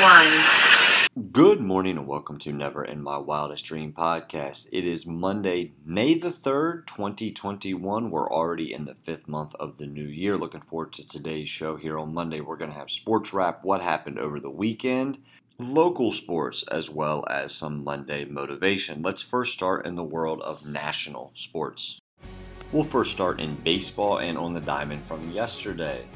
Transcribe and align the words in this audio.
one. 0.00 1.30
Good 1.32 1.60
morning 1.60 1.98
and 1.98 2.06
welcome 2.06 2.38
to 2.40 2.52
Never 2.52 2.82
in 2.82 3.02
My 3.02 3.18
Wildest 3.18 3.64
Dream 3.66 3.92
podcast. 3.92 4.66
It 4.72 4.86
is 4.86 5.04
Monday, 5.04 5.72
May 5.84 6.14
the 6.14 6.30
3rd, 6.30 6.86
2021. 6.86 8.10
We're 8.10 8.32
already 8.32 8.72
in 8.72 8.86
the 8.86 8.94
fifth 9.04 9.28
month 9.28 9.54
of 9.60 9.76
the 9.76 9.86
new 9.86 10.06
year. 10.06 10.36
Looking 10.36 10.62
forward 10.62 10.94
to 10.94 11.06
today's 11.06 11.50
show 11.50 11.76
here 11.76 11.98
on 11.98 12.14
Monday. 12.14 12.40
We're 12.40 12.56
going 12.56 12.70
to 12.70 12.78
have 12.78 12.90
sports 12.90 13.34
wrap, 13.34 13.64
what 13.64 13.82
happened 13.82 14.18
over 14.18 14.40
the 14.40 14.50
weekend, 14.50 15.18
local 15.58 16.10
sports, 16.10 16.64
as 16.70 16.88
well 16.88 17.26
as 17.28 17.54
some 17.54 17.84
Monday 17.84 18.24
motivation. 18.24 19.02
Let's 19.02 19.20
first 19.20 19.52
start 19.52 19.86
in 19.86 19.94
the 19.94 20.02
world 20.02 20.40
of 20.40 20.66
national 20.66 21.32
sports. 21.34 21.98
We'll 22.72 22.84
first 22.84 23.12
start 23.12 23.40
in 23.40 23.56
baseball 23.56 24.20
and 24.20 24.38
on 24.38 24.54
the 24.54 24.60
diamond 24.60 25.04
from 25.04 25.30
yesterday. 25.30 26.06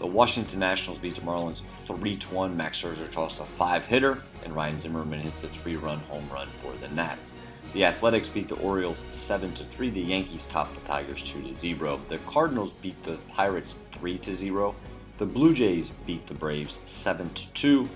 The 0.00 0.06
Washington 0.06 0.58
Nationals 0.58 0.98
beat 0.98 1.14
the 1.14 1.20
Marlins 1.20 1.62
3 1.86 2.18
1. 2.30 2.56
Max 2.56 2.82
Scherzer 2.82 3.10
tossed 3.10 3.40
a 3.40 3.44
five 3.44 3.84
hitter, 3.84 4.22
and 4.44 4.54
Ryan 4.54 4.80
Zimmerman 4.80 5.20
hits 5.20 5.44
a 5.44 5.48
three 5.48 5.76
run 5.76 6.00
home 6.00 6.28
run 6.32 6.48
for 6.60 6.72
the 6.80 6.88
Nats. 6.94 7.32
The 7.74 7.84
Athletics 7.84 8.28
beat 8.28 8.48
the 8.48 8.56
Orioles 8.56 9.02
7 9.10 9.52
3. 9.52 9.90
The 9.90 10.00
Yankees 10.00 10.46
topped 10.46 10.74
the 10.74 10.80
Tigers 10.80 11.22
2 11.22 11.54
0. 11.54 12.00
The 12.08 12.18
Cardinals 12.18 12.72
beat 12.82 13.00
the 13.04 13.16
Pirates 13.28 13.76
3 13.92 14.20
0. 14.22 14.74
The 15.18 15.26
Blue 15.26 15.54
Jays 15.54 15.90
beat 16.06 16.26
the 16.26 16.34
Braves 16.34 16.80
7 16.84 17.30
2. 17.54 17.88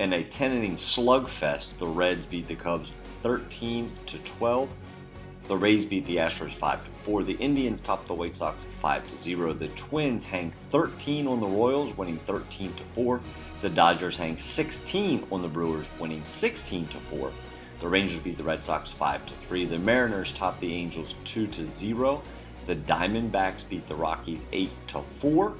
In 0.00 0.12
a 0.12 0.24
10 0.24 0.52
inning 0.52 0.76
slugfest, 0.76 1.78
the 1.78 1.86
Reds 1.86 2.26
beat 2.26 2.48
the 2.48 2.56
Cubs 2.56 2.92
13 3.22 3.90
12. 4.06 4.68
The 5.46 5.56
Rays 5.56 5.84
beat 5.84 6.04
the 6.06 6.16
Astros 6.16 6.52
5 6.52 6.84
4. 7.04 7.22
The 7.22 7.34
Indians 7.34 7.80
topped 7.80 8.08
the 8.08 8.14
White 8.14 8.34
Sox 8.34 8.64
5 8.80 9.08
to 9.08 9.22
0. 9.22 9.52
The 9.52 9.68
Twins 9.68 10.24
hang 10.24 10.50
13 10.50 11.26
on 11.26 11.40
the 11.40 11.46
Royals, 11.46 11.96
winning 11.96 12.18
13 12.18 12.72
to 12.74 12.82
4. 12.94 13.20
The 13.60 13.70
Dodgers 13.70 14.16
hang 14.16 14.36
16 14.36 15.26
on 15.30 15.42
the 15.42 15.48
Brewers, 15.48 15.86
winning 15.98 16.22
16 16.24 16.86
to 16.88 16.96
4. 16.96 17.32
The 17.80 17.88
Rangers 17.88 18.18
beat 18.20 18.38
the 18.38 18.44
Red 18.44 18.64
Sox 18.64 18.92
5 18.92 19.26
to 19.26 19.32
3. 19.46 19.66
The 19.66 19.78
Mariners 19.78 20.32
topped 20.32 20.60
the 20.60 20.72
Angels 20.72 21.14
2 21.24 21.46
to 21.48 21.66
0. 21.66 22.22
The 22.66 22.76
Diamondbacks 22.76 23.68
beat 23.68 23.86
the 23.88 23.94
Rockies 23.94 24.46
8 24.52 24.70
to 24.88 25.02
4. 25.02 25.54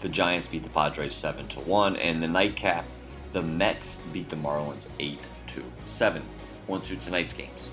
The 0.00 0.08
Giants 0.08 0.46
beat 0.46 0.62
the 0.62 0.68
Padres 0.68 1.14
7 1.14 1.48
to 1.48 1.60
1. 1.60 1.96
And 1.96 2.22
the 2.22 2.28
nightcap, 2.28 2.84
the 3.32 3.42
Mets 3.42 3.96
beat 4.12 4.28
the 4.28 4.36
Marlins 4.36 4.86
8 5.00 5.18
to 5.48 5.64
7. 5.86 6.22
On 6.68 6.80
to 6.82 6.96
tonight's 6.96 7.32
games. 7.32 7.68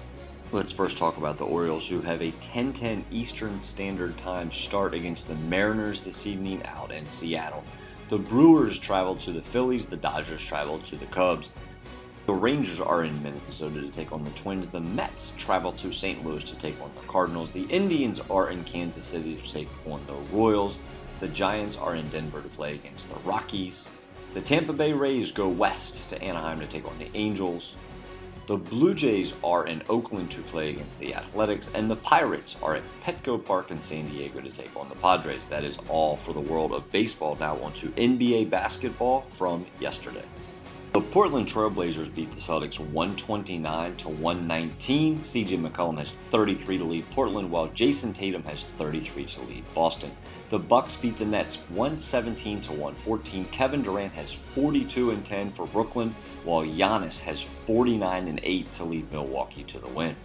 Let's 0.52 0.72
first 0.72 1.00
talk 1.00 1.18
about 1.18 1.40
the 1.40 1.46
Orioles, 1.46 1.88
who 1.88 2.02
have 2.02 2.22
a 2.22 2.32
10:10 2.54 3.04
Eastern 3.10 3.62
Standard 3.64 4.16
Time 4.20 4.52
start 4.52 4.94
against 4.94 5.28
the 5.28 5.36
Mariners 5.36 6.02
this 6.02 6.28
evening 6.28 6.64
out 6.66 6.92
in 6.92 7.08
Seattle. 7.08 7.64
The 8.10 8.20
Brewers 8.20 8.78
travel 8.78 9.16
to 9.18 9.32
the 9.32 9.42
Phillies, 9.42 9.88
the 9.88 9.98
Dodgers 9.98 10.44
travel 10.44 10.78
to 10.80 10.98
the 10.98 11.08
Cubs. 11.08 11.50
The 12.28 12.34
Rangers 12.34 12.80
are 12.80 13.04
in 13.04 13.24
Minnesota 13.24 13.82
to 13.82 13.90
take 13.90 14.12
on 14.12 14.24
the 14.24 14.30
Twins. 14.32 14.68
The 14.68 14.80
Mets 14.80 15.34
travel 15.36 15.72
to 15.74 15.92
St. 15.92 16.24
Louis 16.24 16.44
to 16.44 16.56
take 16.58 16.80
on 16.80 16.92
the 16.96 17.08
Cardinals. 17.08 17.52
The 17.52 17.66
Indians 17.66 18.22
are 18.30 18.52
in 18.52 18.64
Kansas 18.66 19.04
City 19.04 19.36
to 19.36 19.52
take 19.52 19.69
on 19.88 20.00
the 20.06 20.38
Royals. 20.38 20.78
The 21.22 21.28
Giants 21.30 21.75
are 21.75 21.96
in 21.96 22.08
Denver 22.09 22.44
to 22.44 22.50
play 22.50 22.75
against 22.75 23.09
the 23.09 23.19
Rockies. 23.22 23.88
The 24.36 24.42
Tampa 24.42 24.74
Bay 24.74 24.94
Rays 24.94 25.31
go 25.31 25.50
west 25.50 26.08
to 26.12 26.22
Anaheim 26.22 26.59
to 26.59 26.68
take 26.68 26.88
on 26.88 26.98
the 27.00 27.09
Angels. 27.16 27.74
The 28.47 28.57
Blue 28.57 28.94
Jays 28.94 29.33
are 29.44 29.66
in 29.66 29.81
Oakland 29.89 30.29
to 30.29 30.41
play 30.44 30.69
against 30.69 31.00
the 31.00 31.16
Athletics, 31.16 31.67
and 31.73 31.89
the 31.89 31.95
Pirates 31.95 32.56
are 32.61 32.75
at 32.75 32.83
Petco 33.03 33.44
Park 33.44 33.72
in 33.72 33.81
San 33.81 34.07
Diego 34.07 34.39
to 34.39 34.51
take 34.51 34.75
on 34.78 34.88
the 34.88 34.94
Padres. 34.97 35.41
That 35.50 35.63
is 35.63 35.79
all 35.89 36.16
for 36.16 36.31
the 36.31 36.39
world 36.39 36.72
of 36.72 36.91
baseball. 36.91 37.35
Now, 37.39 37.57
on 37.63 37.73
to 37.73 37.88
NBA 37.88 38.51
basketball 38.51 39.22
from 39.31 39.66
yesterday. 39.79 40.25
The 40.95 41.01
Portland 41.01 41.50
Trailblazers 41.50 42.16
beat 42.16 42.33
the 42.33 42.39
Celtics 42.39 42.79
129 42.79 43.97
to 43.97 44.07
119. 44.07 45.19
CJ 45.19 45.61
McCollum 45.61 45.97
has 45.97 46.13
33 46.31 46.78
to 46.78 46.85
lead 46.85 47.11
Portland, 47.11 47.51
while 47.51 47.67
Jayson 47.67 48.13
Tatum 48.13 48.44
has 48.44 48.63
33 48.78 49.25
to 49.25 49.41
lead 49.41 49.66
Boston. 49.73 50.09
The 50.51 50.57
Bucks 50.57 50.95
beat 50.95 51.19
the 51.19 51.25
Nets 51.25 51.57
117 51.67 52.61
to 52.61 52.72
114. 52.72 53.44
Kevin 53.51 53.81
Durant 53.81 54.13
has 54.13 54.31
42 54.31 55.11
and 55.11 55.25
10 55.25 55.51
for 55.51 55.67
Brooklyn, 55.67 56.16
while 56.45 56.63
Giannis 56.63 57.19
has 57.19 57.41
49 57.41 58.29
and 58.29 58.39
8 58.41 58.72
to 58.72 58.85
lead 58.85 59.12
Milwaukee 59.12 59.66
to 59.66 59.79
the 59.79 59.89
win. 59.89 60.16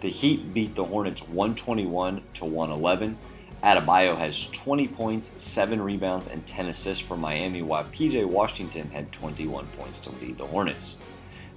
The 0.00 0.10
Heat 0.10 0.52
beat 0.52 0.74
the 0.74 0.86
Hornets 0.86 1.22
121 1.28 2.20
to 2.34 2.44
111. 2.44 3.16
Adebayo 3.62 4.16
has 4.16 4.46
20 4.48 4.88
points, 4.88 5.32
7 5.36 5.82
rebounds, 5.82 6.28
and 6.28 6.46
10 6.46 6.68
assists 6.68 7.04
for 7.04 7.16
Miami, 7.16 7.60
while 7.60 7.84
PJ 7.84 8.24
Washington 8.24 8.88
had 8.90 9.12
21 9.12 9.66
points 9.78 9.98
to 10.00 10.10
lead 10.12 10.38
the 10.38 10.46
Hornets. 10.46 10.94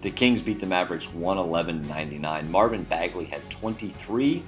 The 0.01 0.11
Kings 0.11 0.41
beat 0.41 0.59
the 0.59 0.65
Mavericks 0.65 1.13
111 1.13 1.87
99. 1.87 2.51
Marvin 2.51 2.83
Bagley 2.83 3.23
had 3.23 3.49
23 3.49 4.43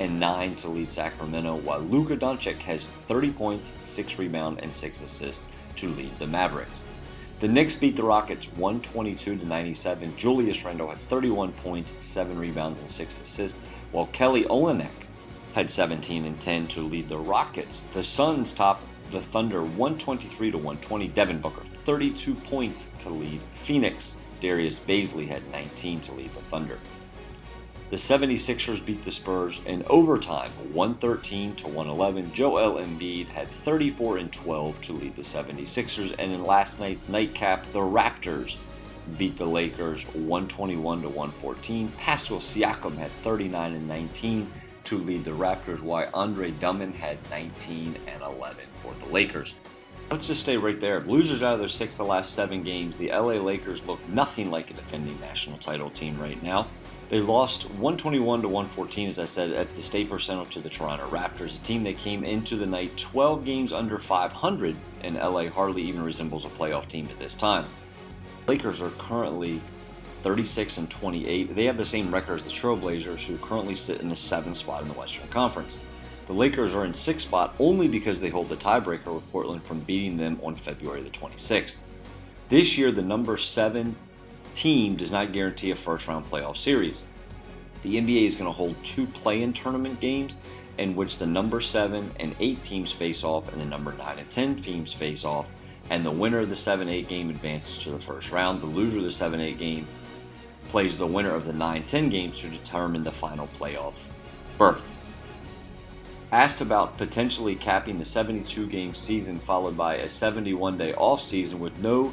and 0.00 0.18
9 0.18 0.56
to 0.56 0.68
lead 0.68 0.90
Sacramento, 0.90 1.56
while 1.56 1.80
Luka 1.80 2.16
Doncic 2.16 2.56
has 2.60 2.84
30 3.06 3.32
points, 3.32 3.70
6 3.82 4.18
rebounds, 4.18 4.62
and 4.62 4.72
6 4.72 5.02
assists 5.02 5.44
to 5.76 5.90
lead 5.90 6.18
the 6.18 6.26
Mavericks. 6.26 6.80
The 7.40 7.48
Knicks 7.48 7.74
beat 7.74 7.96
the 7.96 8.02
Rockets 8.02 8.46
122 8.52 9.36
to 9.36 9.46
97. 9.46 10.16
Julius 10.16 10.64
Randle 10.64 10.88
had 10.88 10.98
31 10.98 11.52
points, 11.52 11.92
7 12.02 12.38
rebounds, 12.38 12.80
and 12.80 12.88
6 12.88 13.20
assists, 13.20 13.58
while 13.92 14.06
Kelly 14.06 14.44
Olynyk 14.44 15.03
had 15.54 15.70
17 15.70 16.24
and 16.24 16.40
10 16.40 16.66
to 16.68 16.82
lead 16.82 17.08
the 17.08 17.16
Rockets. 17.16 17.82
The 17.94 18.02
Suns 18.02 18.52
topped 18.52 18.82
the 19.10 19.22
Thunder 19.22 19.62
123 19.62 20.50
to 20.50 20.58
120. 20.58 21.08
Devin 21.08 21.40
Booker 21.40 21.62
32 21.84 22.34
points 22.34 22.86
to 23.02 23.08
lead 23.08 23.40
Phoenix. 23.64 24.16
Darius 24.40 24.80
Bazley 24.80 25.28
had 25.28 25.48
19 25.52 26.00
to 26.02 26.12
lead 26.12 26.30
the 26.34 26.40
Thunder. 26.40 26.78
The 27.90 27.96
76ers 27.96 28.84
beat 28.84 29.04
the 29.04 29.12
Spurs 29.12 29.60
in 29.66 29.84
overtime 29.88 30.50
113 30.72 31.54
to 31.56 31.68
111. 31.68 32.32
Joel 32.32 32.84
Embiid 32.84 33.28
had 33.28 33.46
34 33.46 34.18
and 34.18 34.32
12 34.32 34.82
to 34.82 34.92
lead 34.92 35.14
the 35.14 35.22
76ers 35.22 36.14
and 36.18 36.32
in 36.32 36.44
last 36.44 36.80
night's 36.80 37.08
nightcap 37.08 37.64
the 37.72 37.78
Raptors 37.78 38.56
beat 39.18 39.36
the 39.36 39.44
Lakers 39.44 40.02
121 40.14 41.02
to 41.02 41.08
114. 41.08 41.88
Pascal 41.98 42.38
Siakam 42.38 42.96
had 42.96 43.10
39 43.10 43.72
and 43.74 43.86
19 43.86 44.50
to 44.84 44.98
lead 44.98 45.24
the 45.24 45.30
Raptors, 45.30 45.80
while 45.80 46.08
Andre 46.14 46.50
Drummond 46.52 46.94
had 46.94 47.18
19 47.30 47.96
and 48.06 48.22
11 48.22 48.64
for 48.82 48.94
the 49.04 49.12
Lakers. 49.12 49.54
Let's 50.10 50.26
just 50.26 50.42
stay 50.42 50.56
right 50.56 50.78
there. 50.80 51.00
Losers 51.00 51.42
out 51.42 51.54
of 51.54 51.60
their 51.60 51.68
six 51.68 51.94
of 51.94 51.98
the 51.98 52.04
last 52.04 52.34
seven 52.34 52.62
games. 52.62 52.98
The 52.98 53.10
LA 53.10 53.34
Lakers 53.34 53.84
look 53.86 54.06
nothing 54.08 54.50
like 54.50 54.70
a 54.70 54.74
defending 54.74 55.18
national 55.20 55.58
title 55.58 55.90
team 55.90 56.20
right 56.20 56.40
now. 56.42 56.66
They 57.10 57.20
lost 57.20 57.64
121 57.70 58.42
to 58.42 58.48
114, 58.48 59.08
as 59.08 59.18
I 59.18 59.26
said, 59.26 59.52
at 59.52 59.74
the 59.76 59.82
Staples 59.82 60.24
Center 60.24 60.44
to 60.50 60.60
the 60.60 60.70
Toronto 60.70 61.08
Raptors, 61.08 61.54
a 61.54 61.64
team 61.64 61.84
that 61.84 61.98
came 61.98 62.24
into 62.24 62.56
the 62.56 62.66
night 62.66 62.96
12 62.96 63.44
games 63.44 63.72
under 63.72 63.98
500, 63.98 64.76
and 65.02 65.16
LA 65.16 65.48
hardly 65.48 65.82
even 65.82 66.02
resembles 66.02 66.44
a 66.44 66.48
playoff 66.48 66.88
team 66.88 67.08
at 67.10 67.18
this 67.18 67.34
time. 67.34 67.66
Lakers 68.46 68.80
are 68.80 68.90
currently 68.90 69.60
36 70.24 70.78
and 70.78 70.90
28. 70.90 71.54
They 71.54 71.66
have 71.66 71.76
the 71.76 71.84
same 71.84 72.12
record 72.12 72.38
as 72.38 72.44
the 72.44 72.50
Trailblazers, 72.50 73.20
who 73.20 73.36
currently 73.36 73.76
sit 73.76 74.00
in 74.00 74.08
the 74.08 74.16
seventh 74.16 74.56
spot 74.56 74.80
in 74.80 74.88
the 74.88 74.94
Western 74.94 75.28
Conference. 75.28 75.76
The 76.28 76.32
Lakers 76.32 76.74
are 76.74 76.86
in 76.86 76.94
sixth 76.94 77.26
spot 77.26 77.54
only 77.58 77.88
because 77.88 78.22
they 78.22 78.30
hold 78.30 78.48
the 78.48 78.56
tiebreaker 78.56 79.14
with 79.14 79.30
Portland 79.30 79.62
from 79.64 79.80
beating 79.80 80.16
them 80.16 80.40
on 80.42 80.56
February 80.56 81.02
the 81.02 81.10
26th. 81.10 81.76
This 82.48 82.78
year, 82.78 82.90
the 82.90 83.02
number 83.02 83.36
seven 83.36 83.94
team 84.54 84.96
does 84.96 85.10
not 85.10 85.34
guarantee 85.34 85.72
a 85.72 85.76
first 85.76 86.08
round 86.08 86.24
playoff 86.30 86.56
series. 86.56 87.02
The 87.82 87.96
NBA 87.96 88.26
is 88.26 88.34
going 88.34 88.46
to 88.46 88.52
hold 88.52 88.82
two 88.82 89.06
play 89.06 89.42
in 89.42 89.52
tournament 89.52 90.00
games 90.00 90.36
in 90.78 90.96
which 90.96 91.18
the 91.18 91.26
number 91.26 91.60
7 91.60 92.10
and 92.18 92.34
8 92.40 92.64
teams 92.64 92.90
face 92.90 93.24
off 93.24 93.52
and 93.52 93.60
the 93.60 93.66
number 93.66 93.92
9 93.92 94.18
and 94.18 94.30
10 94.30 94.62
teams 94.62 94.92
face 94.92 95.24
off, 95.24 95.50
and 95.90 96.02
the 96.02 96.10
winner 96.10 96.38
of 96.38 96.48
the 96.48 96.56
7 96.56 96.88
8 96.88 97.08
game 97.08 97.28
advances 97.28 97.76
to 97.84 97.90
the 97.90 97.98
first 97.98 98.32
round. 98.32 98.62
The 98.62 98.66
loser 98.66 98.98
of 98.98 99.04
the 99.04 99.12
7 99.12 99.38
8 99.38 99.58
game 99.58 99.86
plays 100.74 100.98
the 100.98 101.06
winner 101.06 101.32
of 101.32 101.46
the 101.46 101.52
9 101.52 101.84
10 101.84 102.08
games 102.08 102.40
to 102.40 102.48
determine 102.48 103.04
the 103.04 103.12
final 103.12 103.48
playoff 103.60 103.94
berth. 104.58 104.82
Asked 106.32 106.62
about 106.62 106.98
potentially 106.98 107.54
capping 107.54 108.00
the 108.00 108.04
72 108.04 108.66
game 108.66 108.92
season 108.92 109.38
followed 109.38 109.76
by 109.76 109.98
a 109.98 110.08
71 110.08 110.76
day 110.76 110.92
off 110.94 111.22
season 111.22 111.60
with 111.60 111.78
no 111.78 112.12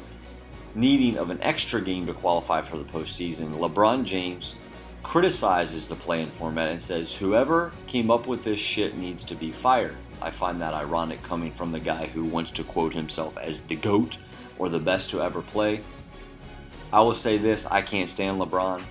needing 0.76 1.18
of 1.18 1.30
an 1.30 1.42
extra 1.42 1.80
game 1.80 2.06
to 2.06 2.14
qualify 2.14 2.62
for 2.62 2.76
the 2.76 2.84
postseason, 2.84 3.48
LeBron 3.56 4.04
James 4.04 4.54
criticizes 5.02 5.88
the 5.88 5.96
play 5.96 6.22
in 6.22 6.28
format 6.28 6.70
and 6.70 6.80
says, 6.80 7.12
Whoever 7.12 7.72
came 7.88 8.12
up 8.12 8.28
with 8.28 8.44
this 8.44 8.60
shit 8.60 8.96
needs 8.96 9.24
to 9.24 9.34
be 9.34 9.50
fired. 9.50 9.96
I 10.20 10.30
find 10.30 10.60
that 10.60 10.72
ironic 10.72 11.20
coming 11.24 11.50
from 11.50 11.72
the 11.72 11.80
guy 11.80 12.06
who 12.06 12.22
wants 12.22 12.52
to 12.52 12.62
quote 12.62 12.94
himself 12.94 13.36
as 13.38 13.62
the 13.62 13.74
GOAT 13.74 14.18
or 14.56 14.68
the 14.68 14.78
best 14.78 15.10
to 15.10 15.20
ever 15.20 15.42
play. 15.42 15.80
I 16.92 17.00
will 17.00 17.14
say 17.14 17.38
this 17.38 17.64
I 17.66 17.80
can't 17.80 18.08
stand 18.08 18.38
LeBron. 18.38 18.82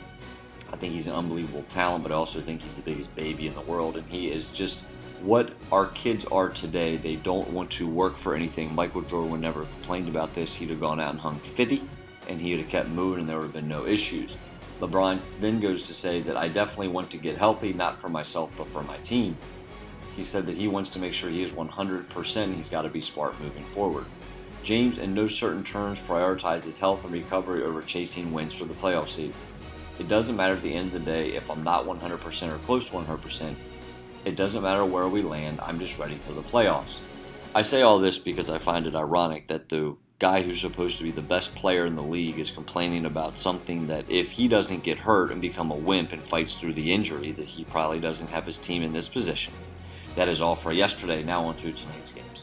I 0.74 0.76
think 0.78 0.94
he's 0.94 1.08
an 1.08 1.14
unbelievable 1.14 1.64
talent, 1.70 2.04
but 2.04 2.12
I 2.12 2.16
also 2.16 2.42
think 2.42 2.62
he's 2.62 2.76
the 2.76 2.82
biggest 2.82 3.14
baby 3.16 3.46
in 3.46 3.54
the 3.54 3.62
world, 3.62 3.98
and 3.98 4.08
he 4.10 4.30
is 4.32 4.50
just 4.50 4.80
what 5.22 5.54
our 5.72 5.88
kids 5.88 6.26
are 6.26 6.50
today. 6.50 6.96
They 6.96 7.18
don't 7.18 7.48
want 7.52 7.70
to 7.72 7.88
work 7.88 8.18
for 8.18 8.34
anything. 8.34 8.74
Michael 8.74 9.02
Jordan 9.02 9.40
never 9.40 9.66
complained 9.66 10.10
about 10.10 10.34
this. 10.34 10.56
He'd 10.56 10.70
have 10.70 10.80
gone 10.80 11.00
out 11.00 11.12
and 11.12 11.20
hung 11.20 11.38
50, 11.40 11.84
and 12.28 12.42
he 12.42 12.52
would 12.52 12.62
have 12.62 12.70
kept 12.70 12.90
moving, 12.90 13.22
and 13.22 13.30
there 13.30 13.38
would 13.38 13.46
have 13.46 13.54
been 13.54 13.68
no 13.68 13.86
issues. 13.86 14.36
LeBron 14.80 15.20
then 15.40 15.60
goes 15.60 15.84
to 15.84 15.94
say 15.94 16.22
that 16.22 16.36
I 16.36 16.48
definitely 16.48 16.88
want 16.88 17.12
to 17.12 17.18
get 17.18 17.38
healthy, 17.38 17.72
not 17.72 18.00
for 18.02 18.10
myself, 18.10 18.50
but 18.58 18.68
for 18.70 18.82
my 18.82 18.98
team. 19.00 19.38
He 20.16 20.24
said 20.24 20.48
that 20.48 20.58
he 20.58 20.68
wants 20.68 20.90
to 20.92 21.00
make 21.00 21.14
sure 21.14 21.30
he 21.30 21.44
is 21.44 21.52
100%. 21.52 22.56
He's 22.56 22.70
got 22.70 22.82
to 22.82 22.90
be 22.90 23.02
smart 23.02 23.40
moving 23.40 23.64
forward. 23.76 24.06
James, 24.64 24.98
in 24.98 25.14
no 25.14 25.28
certain 25.28 25.64
terms, 25.64 26.00
prioritizes 26.08 26.78
health 26.78 27.04
and 27.04 27.14
recovery 27.14 27.64
over 27.64 27.82
chasing 27.82 28.32
wins 28.32 28.54
for 28.54 28.66
the 28.66 28.74
playoff 28.76 29.10
seed. 29.10 29.34
It 30.00 30.08
doesn't 30.08 30.36
matter 30.36 30.54
at 30.54 30.62
the 30.62 30.74
end 30.74 30.88
of 30.88 30.94
the 30.94 31.12
day 31.12 31.34
if 31.36 31.50
I'm 31.50 31.64
not 31.64 31.86
100% 31.86 32.54
or 32.54 32.58
close 32.60 32.86
to 32.86 32.92
100%. 32.92 33.54
It 34.26 34.36
doesn't 34.36 34.62
matter 34.62 34.86
where 34.86 35.08
we 35.08 35.22
land, 35.22 35.60
I'm 35.62 35.80
just 35.80 35.98
ready 35.98 36.16
for 36.16 36.34
the 36.34 36.42
playoffs. 36.42 37.00
I 37.54 37.64
say 37.64 37.82
all 37.82 38.00
this 38.00 38.18
because 38.18 38.50
I 38.50 38.60
find 38.60 38.86
it 38.86 38.96
ironic 38.96 39.48
that 39.48 39.70
the 39.70 39.96
guy 40.20 40.44
who's 40.44 40.62
supposed 40.62 40.98
to 40.98 41.04
be 41.04 41.10
the 41.12 41.22
best 41.22 41.54
player 41.56 41.88
in 41.88 41.96
the 41.96 42.04
league 42.04 42.38
is 42.38 42.52
complaining 42.52 43.06
about 43.06 43.40
something 43.40 43.88
that 43.88 44.08
if 44.08 44.30
he 44.30 44.48
doesn't 44.48 44.84
get 44.84 45.00
hurt 45.00 45.32
and 45.32 45.42
become 45.42 45.72
a 45.72 45.76
wimp 45.76 46.14
and 46.14 46.22
fights 46.22 46.54
through 46.54 46.74
the 46.74 46.94
injury, 46.94 47.32
that 47.32 47.48
he 47.48 47.64
probably 47.66 48.00
doesn't 48.00 48.28
have 48.28 48.46
his 48.46 48.60
team 48.60 48.84
in 48.84 48.94
this 48.94 49.08
position. 49.08 49.52
That 50.16 50.28
is 50.28 50.40
all 50.40 50.56
for 50.56 50.72
yesterday. 50.72 51.24
Now 51.24 51.46
on 51.46 51.56
to 51.56 51.72
tonight's 51.72 52.12
games. 52.12 52.41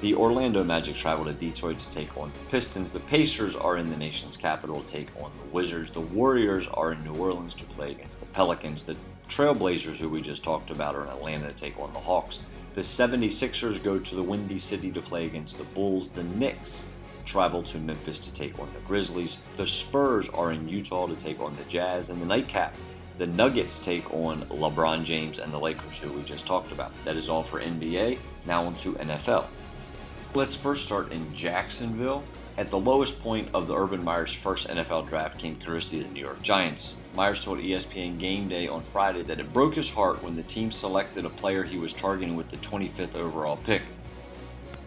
The 0.00 0.14
Orlando 0.14 0.62
Magic 0.62 0.94
travel 0.94 1.24
to 1.24 1.32
Detroit 1.32 1.80
to 1.80 1.90
take 1.90 2.16
on 2.16 2.30
the 2.30 2.50
Pistons. 2.50 2.92
The 2.92 3.00
Pacers 3.00 3.56
are 3.56 3.78
in 3.78 3.90
the 3.90 3.96
nation's 3.96 4.36
capital 4.36 4.80
to 4.80 4.86
take 4.88 5.08
on 5.20 5.32
the 5.42 5.52
Wizards. 5.52 5.90
The 5.90 6.00
Warriors 6.00 6.68
are 6.72 6.92
in 6.92 7.02
New 7.02 7.16
Orleans 7.16 7.52
to 7.54 7.64
play 7.64 7.90
against 7.90 8.20
the 8.20 8.26
Pelicans. 8.26 8.84
The 8.84 8.94
Trailblazers, 9.28 9.96
who 9.96 10.08
we 10.08 10.22
just 10.22 10.44
talked 10.44 10.70
about, 10.70 10.94
are 10.94 11.02
in 11.02 11.08
Atlanta 11.08 11.48
to 11.48 11.52
take 11.52 11.80
on 11.80 11.92
the 11.92 11.98
Hawks. 11.98 12.38
The 12.76 12.82
76ers 12.82 13.82
go 13.82 13.98
to 13.98 14.14
the 14.14 14.22
Windy 14.22 14.60
City 14.60 14.92
to 14.92 15.02
play 15.02 15.26
against 15.26 15.58
the 15.58 15.64
Bulls. 15.64 16.10
The 16.10 16.22
Knicks 16.22 16.86
travel 17.24 17.64
to 17.64 17.78
Memphis 17.78 18.20
to 18.20 18.32
take 18.32 18.56
on 18.60 18.72
the 18.72 18.78
Grizzlies. 18.86 19.38
The 19.56 19.66
Spurs 19.66 20.28
are 20.28 20.52
in 20.52 20.68
Utah 20.68 21.08
to 21.08 21.16
take 21.16 21.40
on 21.40 21.56
the 21.56 21.64
Jazz. 21.64 22.10
And 22.10 22.22
the 22.22 22.26
nightcap, 22.26 22.72
the 23.18 23.26
Nuggets 23.26 23.80
take 23.80 24.14
on 24.14 24.42
LeBron 24.42 25.02
James 25.02 25.40
and 25.40 25.52
the 25.52 25.58
Lakers, 25.58 25.98
who 25.98 26.12
we 26.12 26.22
just 26.22 26.46
talked 26.46 26.70
about. 26.70 26.92
That 27.04 27.16
is 27.16 27.28
all 27.28 27.42
for 27.42 27.58
NBA. 27.58 28.18
Now 28.46 28.64
on 28.64 28.76
to 28.76 28.92
NFL. 28.92 29.46
Let's 30.34 30.54
first 30.54 30.84
start 30.84 31.10
in 31.10 31.34
Jacksonville. 31.34 32.22
At 32.58 32.68
the 32.68 32.78
lowest 32.78 33.18
point 33.22 33.48
of 33.54 33.66
the 33.66 33.74
Urban 33.74 34.04
Meyer's 34.04 34.32
first 34.32 34.68
NFL 34.68 35.08
draft 35.08 35.38
came 35.38 35.58
courtesy 35.58 36.02
the 36.02 36.08
New 36.10 36.20
York 36.20 36.42
Giants. 36.42 36.94
Myers 37.14 37.42
told 37.42 37.60
ESPN 37.60 38.18
Game 38.18 38.46
Day 38.46 38.68
on 38.68 38.82
Friday 38.82 39.22
that 39.22 39.40
it 39.40 39.50
broke 39.54 39.74
his 39.74 39.88
heart 39.88 40.22
when 40.22 40.36
the 40.36 40.42
team 40.42 40.70
selected 40.70 41.24
a 41.24 41.30
player 41.30 41.62
he 41.62 41.78
was 41.78 41.94
targeting 41.94 42.36
with 42.36 42.50
the 42.50 42.58
25th 42.58 43.14
overall 43.14 43.56
pick. 43.64 43.80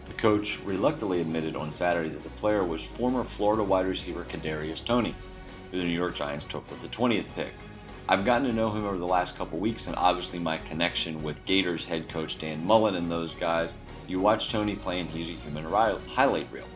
The 0.06 0.14
coach 0.14 0.60
reluctantly 0.64 1.20
admitted 1.20 1.56
on 1.56 1.72
Saturday 1.72 2.10
that 2.10 2.22
the 2.22 2.28
player 2.30 2.62
was 2.62 2.84
former 2.84 3.24
Florida 3.24 3.64
wide 3.64 3.86
receiver 3.86 4.24
Kadarius 4.24 4.84
Toney, 4.84 5.14
who 5.72 5.78
the 5.78 5.84
New 5.84 5.90
York 5.90 6.14
Giants 6.14 6.44
took 6.44 6.70
with 6.70 6.80
the 6.82 6.88
20th 6.88 7.26
pick. 7.34 7.52
I've 8.08 8.24
gotten 8.24 8.46
to 8.46 8.52
know 8.52 8.70
him 8.70 8.84
over 8.84 8.98
the 8.98 9.06
last 9.06 9.36
couple 9.36 9.58
weeks, 9.58 9.86
and 9.86 9.96
obviously 9.96 10.38
my 10.38 10.58
connection 10.58 11.22
with 11.22 11.42
Gators 11.46 11.84
head 11.84 12.08
coach 12.08 12.38
Dan 12.38 12.66
Mullen 12.66 12.96
and 12.96 13.10
those 13.10 13.34
guys 13.34 13.74
you 14.08 14.20
watch 14.20 14.50
Toney 14.50 14.76
play 14.76 15.00
and 15.00 15.08
he's 15.08 15.30
a 15.30 15.40
human 15.40 15.64
highlight 15.64 16.46
reel. 16.52 16.66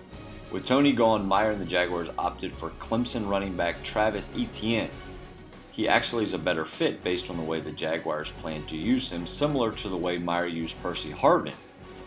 With 0.50 0.64
Toney 0.67 0.93
gone, 0.93 1.26
Meyer 1.26 1.50
and 1.50 1.61
the 1.61 1.67
Jaguars 1.67 2.08
opted 2.17 2.55
for 2.55 2.70
Clemson 2.70 3.28
running 3.28 3.56
back 3.56 3.82
Travis 3.82 4.31
Etienne. 4.38 4.90
He 5.73 5.88
actually 5.88 6.25
is 6.25 6.32
a 6.32 6.38
better 6.38 6.64
fit 6.64 7.02
based 7.05 7.29
on 7.29 7.37
the 7.37 7.43
way 7.43 7.61
the 7.61 7.72
Jaguars 7.72 8.31
plan 8.31 8.64
to 8.67 8.76
use 8.76 9.11
him, 9.11 9.26
similar 9.26 9.72
to 9.72 9.88
the 9.88 9.96
way 9.96 10.17
Meyer 10.19 10.46
used 10.46 10.81
Percy 10.82 11.11
Harvin 11.11 11.55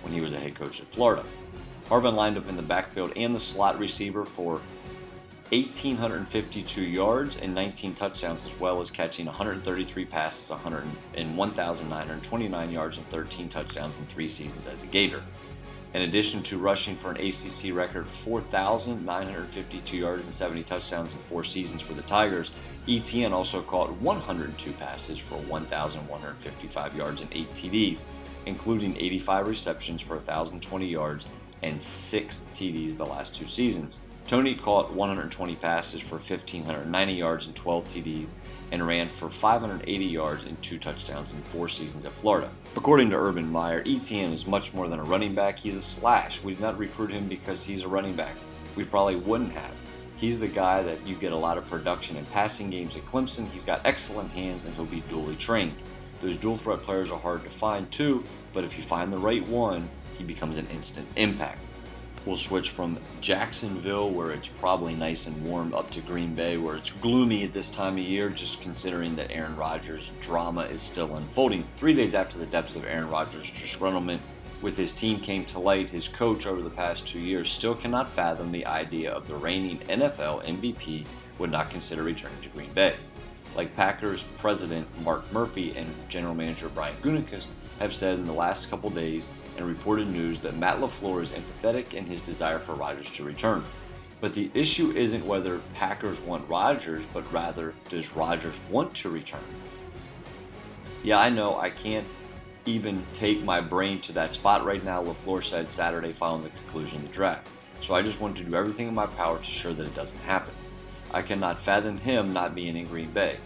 when 0.01 0.13
he 0.13 0.21
was 0.21 0.33
a 0.33 0.39
head 0.39 0.55
coach 0.55 0.79
at 0.79 0.87
Florida. 0.87 1.23
Harvin 1.89 2.15
lined 2.15 2.37
up 2.37 2.47
in 2.49 2.55
the 2.55 2.61
backfield 2.61 3.11
and 3.15 3.35
the 3.35 3.39
slot 3.39 3.77
receiver 3.77 4.25
for 4.25 4.61
1,852 5.51 6.83
yards 6.83 7.37
and 7.37 7.55
19 7.55 7.95
touchdowns, 7.95 8.45
as 8.45 8.59
well 8.59 8.81
as 8.81 8.91
catching 8.91 9.25
133 9.25 10.05
passes, 10.05 10.51
100 10.51 10.83
and 11.15 11.35
1,929 11.35 12.71
yards 12.71 12.97
and 12.97 13.09
13 13.09 13.49
touchdowns 13.49 13.97
in 13.97 14.05
three 14.05 14.29
seasons 14.29 14.67
as 14.67 14.83
a 14.83 14.85
Gator. 14.85 15.23
In 15.95 16.03
addition 16.03 16.43
to 16.43 16.59
rushing 16.59 16.95
for 16.97 17.09
an 17.09 17.17
ACC 17.17 17.73
record 17.73 18.05
4,952 18.05 19.97
yards 19.97 20.23
and 20.23 20.31
70 20.31 20.61
touchdowns 20.63 21.11
in 21.11 21.17
four 21.29 21.43
seasons 21.43 21.81
for 21.81 21.93
the 21.93 22.03
Tigers, 22.03 22.51
Etienne 22.87 23.33
also 23.33 23.63
caught 23.63 23.89
102 23.93 24.71
passes 24.73 25.17
for 25.17 25.39
1,155 25.39 26.95
yards 26.95 27.21
and 27.21 27.29
8 27.33 27.55
TDs, 27.55 28.01
including 28.45 28.95
85 28.97 29.47
receptions 29.47 29.99
for 29.99 30.17
1,020 30.17 30.85
yards 30.85 31.25
and 31.63 31.81
6 31.81 32.45
TDs 32.53 32.97
the 32.97 33.05
last 33.05 33.35
two 33.35 33.47
seasons. 33.47 33.97
Toney 34.29 34.53
caught 34.53 34.93
120 34.93 35.55
passes 35.55 36.01
for 36.01 36.17
1,590 36.17 37.13
yards 37.13 37.47
and 37.47 37.55
12 37.55 37.87
TDs 37.87 38.29
and 38.71 38.85
ran 38.85 39.07
for 39.07 39.27
580 39.27 40.05
yards 40.05 40.43
and 40.45 40.61
two 40.61 40.77
touchdowns 40.77 41.33
in 41.33 41.41
four 41.45 41.67
seasons 41.67 42.05
at 42.05 42.11
Florida. 42.11 42.47
According 42.75 43.09
to 43.09 43.15
Urban 43.15 43.51
Meyer, 43.51 43.81
Etienne 43.87 44.31
is 44.31 44.45
much 44.45 44.71
more 44.71 44.87
than 44.87 44.99
a 44.99 45.03
running 45.03 45.33
back. 45.33 45.57
He's 45.57 45.75
a 45.75 45.81
slash. 45.81 46.43
We 46.43 46.53
did 46.53 46.61
not 46.61 46.77
recruit 46.77 47.09
him 47.09 47.27
because 47.27 47.65
he's 47.65 47.81
a 47.81 47.87
running 47.87 48.13
back. 48.13 48.35
We 48.75 48.83
probably 48.83 49.15
wouldn't 49.15 49.53
have. 49.53 49.73
He's 50.17 50.39
the 50.39 50.47
guy 50.47 50.83
that 50.83 51.03
you 51.07 51.15
get 51.15 51.31
a 51.31 51.35
lot 51.35 51.57
of 51.57 51.67
production 51.67 52.15
in 52.15 52.25
passing 52.27 52.69
games 52.69 52.95
at 52.95 53.05
Clemson. 53.07 53.49
He's 53.49 53.63
got 53.63 53.81
excellent 53.83 54.29
hands 54.29 54.63
and 54.63 54.75
he'll 54.75 54.85
be 54.85 55.01
dually 55.09 55.39
trained. 55.39 55.73
Those 56.21 56.37
dual 56.37 56.57
threat 56.57 56.83
players 56.83 57.09
are 57.09 57.19
hard 57.19 57.43
to 57.45 57.49
find 57.49 57.91
too, 57.91 58.23
but 58.53 58.63
if 58.63 58.77
you 58.77 58.83
find 58.83 59.11
the 59.11 59.17
right 59.17 59.45
one, 59.47 59.89
he 60.19 60.23
becomes 60.23 60.57
an 60.57 60.67
instant 60.67 61.07
impact. 61.15 61.61
We'll 62.25 62.37
switch 62.37 62.71
from 62.71 62.97
Jacksonville, 63.21 64.09
where 64.09 64.31
it's 64.31 64.49
probably 64.49 64.93
nice 64.93 65.25
and 65.25 65.43
warm, 65.45 65.73
up 65.73 65.89
to 65.91 66.01
Green 66.01 66.35
Bay, 66.35 66.57
where 66.57 66.75
it's 66.75 66.91
gloomy 66.91 67.43
at 67.45 67.53
this 67.53 67.71
time 67.71 67.93
of 67.93 68.03
year, 68.03 68.29
just 68.29 68.61
considering 68.61 69.15
that 69.15 69.31
Aaron 69.31 69.55
Rodgers' 69.55 70.11
drama 70.19 70.63
is 70.63 70.81
still 70.81 71.15
unfolding. 71.15 71.65
Three 71.77 71.93
days 71.93 72.13
after 72.13 72.37
the 72.37 72.45
depths 72.45 72.75
of 72.75 72.83
Aaron 72.83 73.09
Rodgers' 73.09 73.51
disgruntlement 73.51 74.19
with 74.61 74.75
his 74.75 74.93
team 74.93 75.19
came 75.21 75.45
to 75.45 75.59
light, 75.59 75.89
his 75.89 76.09
coach 76.09 76.45
over 76.45 76.61
the 76.61 76.69
past 76.69 77.07
two 77.07 77.19
years 77.19 77.49
still 77.49 77.73
cannot 77.73 78.09
fathom 78.09 78.51
the 78.51 78.65
idea 78.65 79.11
of 79.11 79.27
the 79.27 79.35
reigning 79.35 79.79
NFL 79.87 80.43
MVP 80.45 81.05
would 81.37 81.51
not 81.51 81.69
consider 81.69 82.03
returning 82.03 82.41
to 82.41 82.49
Green 82.49 82.71
Bay. 82.73 82.95
Like 83.55 83.75
Packers 83.75 84.23
president 84.37 84.87
Mark 85.03 85.31
Murphy 85.31 85.75
and 85.77 85.87
general 86.09 86.35
manager 86.35 86.69
Brian 86.69 86.95
Gutekunst 86.97 87.47
have 87.79 87.95
said 87.95 88.19
in 88.19 88.27
the 88.27 88.33
last 88.33 88.69
couple 88.69 88.89
days, 88.89 89.29
and 89.59 89.67
reported 89.67 90.07
news 90.07 90.39
that 90.39 90.55
Matt 90.55 90.79
LaFleur 90.79 91.21
is 91.21 91.29
empathetic 91.29 91.93
in 91.93 92.05
his 92.05 92.21
desire 92.21 92.59
for 92.59 92.73
Rodgers 92.73 93.09
to 93.11 93.23
return. 93.23 93.63
But 94.21 94.33
the 94.33 94.49
issue 94.53 94.91
isn't 94.91 95.25
whether 95.25 95.59
Packers 95.75 96.19
want 96.21 96.49
Rodgers, 96.49 97.03
but 97.13 97.31
rather 97.31 97.73
does 97.89 98.11
Rodgers 98.13 98.55
want 98.69 98.93
to 98.95 99.09
return? 99.09 99.43
Yeah, 101.03 101.19
I 101.19 101.29
know 101.29 101.57
I 101.57 101.69
can't 101.69 102.07
even 102.65 103.05
take 103.13 103.43
my 103.43 103.61
brain 103.61 104.01
to 104.01 104.13
that 104.13 104.31
spot 104.31 104.65
right 104.65 104.83
now, 104.83 105.03
LaFleur 105.03 105.43
said 105.43 105.69
Saturday 105.69 106.11
following 106.11 106.43
the 106.43 106.49
conclusion 106.49 106.97
of 106.97 107.03
the 107.03 107.13
draft. 107.13 107.47
So 107.81 107.95
I 107.95 108.01
just 108.01 108.19
want 108.19 108.37
to 108.37 108.43
do 108.43 108.55
everything 108.55 108.87
in 108.87 108.95
my 108.95 109.05
power 109.05 109.37
to 109.37 109.43
ensure 109.43 109.73
that 109.73 109.85
it 109.85 109.95
doesn't 109.95 110.19
happen. 110.19 110.53
I 111.13 111.21
cannot 111.21 111.63
fathom 111.63 111.97
him 111.97 112.33
not 112.33 112.53
being 112.55 112.75
in 112.75 112.87
Green 112.87 113.11
Bay. 113.11 113.37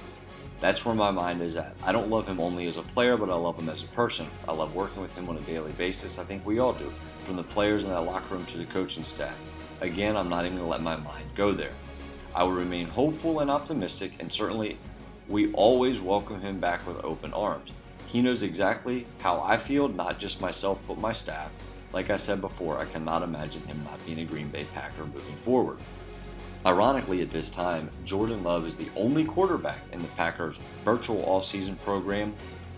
That's 0.60 0.86
where 0.86 0.96
my 0.96 1.12
mind 1.12 1.42
is 1.42 1.58
at. 1.58 1.76
I 1.84 1.92
don't 1.92 2.10
love 2.10 2.28
him 2.28 2.40
only 2.40 2.68
as 2.68 2.78
a 2.78 2.82
player, 2.82 3.18
but 3.18 3.30
I 3.30 3.36
love 3.36 3.60
him 3.60 3.70
as 3.70 3.84
a 3.84 3.88
person. 3.88 4.28
I 4.48 4.54
love 4.54 4.76
working 4.76 5.02
with 5.02 5.14
him 5.16 5.28
on 5.28 5.38
a 5.38 5.42
daily 5.42 5.74
basis. 5.74 6.20
I 6.20 6.24
think 6.24 6.46
we 6.46 6.60
all 6.60 6.74
do, 6.74 6.92
from 7.26 7.36
the 7.36 7.44
players 7.44 7.84
in 7.84 7.90
that 7.90 8.02
locker 8.02 8.36
room 8.36 8.46
to 8.46 8.58
the 8.58 8.66
coaching 8.66 9.04
staff. 9.04 9.38
Again, 9.82 10.16
I'm 10.16 10.30
not 10.30 10.46
even 10.46 10.58
going 10.58 10.68
to 10.68 10.72
let 10.72 10.82
my 10.82 10.96
mind 10.96 11.26
go 11.36 11.52
there. 11.52 11.74
I 12.34 12.44
will 12.44 12.54
remain 12.54 12.88
hopeful 12.88 13.42
and 13.42 13.52
optimistic, 13.52 14.14
and 14.20 14.32
certainly 14.32 14.78
we 15.28 15.52
always 15.54 16.02
welcome 16.02 16.42
him 16.42 16.60
back 16.60 16.86
with 16.88 17.04
open 17.04 17.34
arms. 17.34 17.70
He 18.08 18.22
knows 18.22 18.44
exactly 18.44 19.06
how 19.20 19.42
I 19.42 19.58
feel, 19.58 19.88
not 19.88 20.20
just 20.20 20.40
myself, 20.40 20.80
but 20.88 20.98
my 20.98 21.14
staff. 21.14 21.52
Like 21.92 22.10
I 22.10 22.18
said 22.18 22.42
before, 22.42 22.78
I 22.78 22.86
cannot 22.86 23.24
imagine 23.24 23.62
him 23.64 23.84
not 23.84 24.04
being 24.06 24.20
a 24.20 24.26
Green 24.26 24.48
Bay 24.50 24.66
Packer 24.74 25.06
moving 25.06 25.36
forward. 25.44 25.78
Ironically, 26.66 27.22
at 27.22 27.30
this 27.30 27.50
time, 27.50 27.90
Jordan 28.06 28.42
Love 28.42 28.66
is 28.66 28.76
the 28.76 28.88
only 28.96 29.26
quarterback 29.26 29.80
in 29.92 30.02
the 30.02 30.08
Packers' 30.10 30.56
virtual 30.86 31.22
offseason 31.24 31.78
program. 31.84 32.34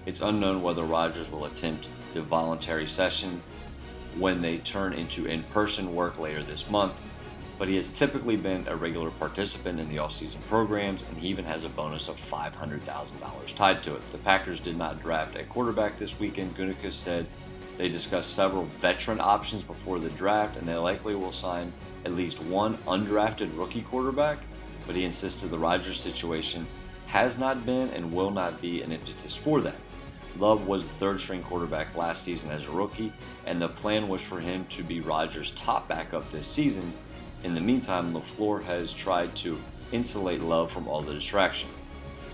It's 0.07 0.21
unknown 0.21 0.63
whether 0.63 0.83
Rodgers 0.83 1.31
will 1.31 1.45
attempt 1.45 1.85
the 2.15 2.21
voluntary 2.23 2.87
sessions 2.87 3.45
when 4.17 4.41
they 4.41 4.57
turn 4.57 4.93
into 4.93 5.27
in 5.27 5.43
person 5.43 5.93
work 5.93 6.17
later 6.17 6.41
this 6.41 6.67
month. 6.69 6.93
but 7.57 7.67
he 7.67 7.77
has 7.77 7.89
typically 7.89 8.35
been 8.35 8.67
a 8.67 8.75
regular 8.75 9.09
participant 9.11 9.79
in 9.79 9.87
the 9.89 9.95
offseason 9.95 10.41
programs, 10.49 11.03
and 11.03 11.17
he 11.17 11.27
even 11.29 11.45
has 11.45 11.63
a 11.63 11.69
bonus 11.69 12.07
of 12.09 12.17
$500,000 12.17 13.55
tied 13.55 13.83
to 13.83 13.95
it. 13.95 14.11
The 14.11 14.17
Packers 14.19 14.59
did 14.59 14.77
not 14.77 15.01
draft 15.01 15.35
a 15.37 15.43
quarterback 15.43 15.97
this 15.97 16.19
weekend. 16.19 16.55
Gutekunst 16.57 16.93
said 16.93 17.25
they 17.77 17.89
discussed 17.89 18.33
several 18.33 18.65
veteran 18.79 19.19
options 19.19 19.63
before 19.63 19.99
the 19.99 20.09
draft, 20.11 20.57
and 20.57 20.67
they 20.67 20.75
likely 20.75 21.15
will 21.15 21.31
sign 21.31 21.71
at 22.05 22.13
least 22.13 22.41
one 22.43 22.77
undrafted 22.87 23.57
rookie 23.57 23.81
quarterback, 23.81 24.39
but 24.85 24.95
he 24.95 25.03
insisted 25.03 25.49
the 25.49 25.57
Rodgers 25.57 25.99
situation 25.99 26.65
has 27.07 27.37
not 27.37 27.65
been 27.65 27.89
and 27.89 28.13
will 28.13 28.31
not 28.31 28.61
be 28.61 28.81
an 28.81 28.91
impetus 28.91 29.35
for 29.35 29.61
that. 29.61 29.75
Love 30.37 30.67
was 30.67 30.83
the 30.83 30.93
third 30.95 31.21
string 31.21 31.41
quarterback 31.43 31.95
last 31.95 32.23
season 32.23 32.49
as 32.49 32.65
a 32.65 32.71
rookie, 32.71 33.13
and 33.45 33.61
the 33.61 33.69
plan 33.69 34.07
was 34.09 34.21
for 34.21 34.39
him 34.39 34.65
to 34.69 34.83
be 34.83 34.99
Rodgers' 34.99 35.51
top 35.51 35.87
backup 35.87 36.29
this 36.31 36.47
season. 36.47 36.91
In 37.43 37.55
the 37.55 37.61
meantime, 37.61 38.13
LaFleur 38.13 38.61
has 38.63 38.91
tried 38.91 39.33
to 39.37 39.57
insulate 39.91 40.41
Love 40.41 40.71
from 40.71 40.87
all 40.87 41.01
the 41.01 41.13
distraction. 41.13 41.69